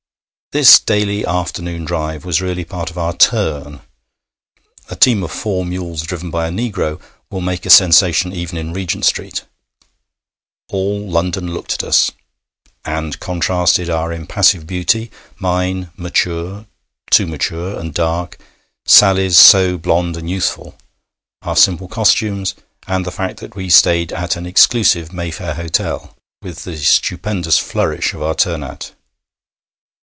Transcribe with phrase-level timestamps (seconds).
[0.53, 3.79] This daily afternoon drive was really part of our 'turn'!
[4.89, 8.73] A team of four mules driven by a negro will make a sensation even in
[8.73, 9.45] Regent Street.
[10.67, 12.11] All London looked at us,
[12.83, 16.65] and contrasted our impassive beauty mine mature
[17.09, 18.37] (too mature!) and dark,
[18.85, 20.75] Sally's so blonde and youthful,
[21.43, 22.55] our simple costumes,
[22.87, 28.13] and the fact that we stayed at an exclusive Mayfair hotel, with the stupendous flourish
[28.13, 28.91] of our turnout.